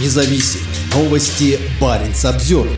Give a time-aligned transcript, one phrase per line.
[0.00, 0.60] независим.
[0.94, 2.68] Новости Баренц обзор.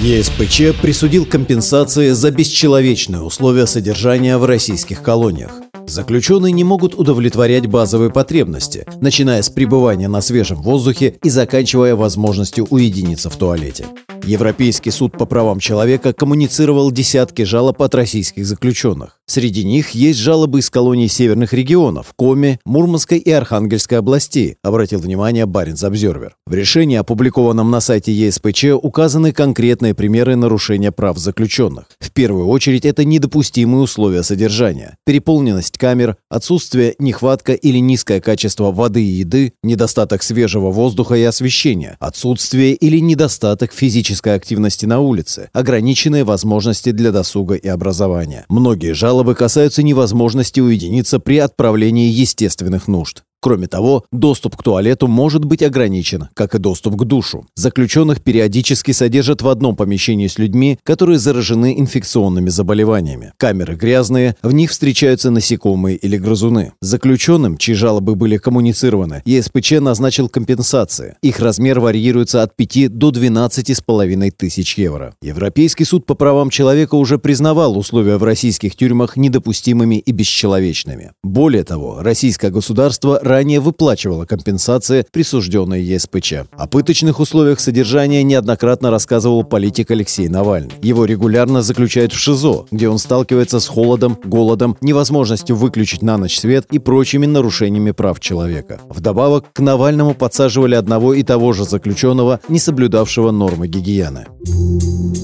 [0.00, 5.52] ЕСПЧ присудил компенсации за бесчеловечные условия содержания в российских колониях.
[5.86, 12.66] Заключенные не могут удовлетворять базовые потребности, начиная с пребывания на свежем воздухе и заканчивая возможностью
[12.70, 13.86] уединиться в туалете.
[14.26, 19.20] Европейский суд по правам человека коммуницировал десятки жалоб от российских заключенных.
[19.26, 25.46] Среди них есть жалобы из колоний северных регионов– Коми, Мурманской и Архангельской областей, обратил внимание
[25.46, 26.36] Баренц Обзервер.
[26.46, 31.86] В решении, опубликованном на сайте ЕСПЧ, указаны конкретные примеры нарушения прав заключенных.
[32.00, 39.02] В первую очередь это недопустимые условия содержания, переполненность камер, отсутствие, нехватка или низкое качество воды
[39.02, 45.50] и еды, недостаток свежего воздуха и освещения, отсутствие или недостаток физического физической активности на улице,
[45.52, 48.44] ограниченные возможности для досуга и образования.
[48.48, 53.24] Многие жалобы касаются невозможности уединиться при отправлении естественных нужд.
[53.44, 57.46] Кроме того, доступ к туалету может быть ограничен, как и доступ к душу.
[57.56, 63.34] Заключенных периодически содержат в одном помещении с людьми, которые заражены инфекционными заболеваниями.
[63.36, 66.72] Камеры грязные, в них встречаются насекомые или грызуны.
[66.80, 71.16] Заключенным, чьи жалобы были коммуницированы, ЕСПЧ назначил компенсации.
[71.20, 75.14] Их размер варьируется от 5 до 12,5 тысяч евро.
[75.20, 81.10] Европейский суд по правам человека уже признавал условия в российских тюрьмах недопустимыми и бесчеловечными.
[81.22, 86.34] Более того, российское государство ранее выплачивала компенсации, присужденные ЕСПЧ.
[86.56, 90.74] О пыточных условиях содержания неоднократно рассказывал политик Алексей Навальный.
[90.82, 96.38] Его регулярно заключают в ШИЗО, где он сталкивается с холодом, голодом, невозможностью выключить на ночь
[96.38, 98.80] свет и прочими нарушениями прав человека.
[98.88, 104.26] Вдобавок, к Навальному подсаживали одного и того же заключенного, не соблюдавшего нормы гигиены.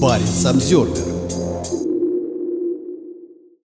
[0.01, 1.10] Баренц обзервер